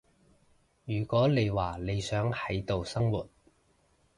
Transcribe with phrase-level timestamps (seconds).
[0.85, 3.29] 如果你話你想喺度生活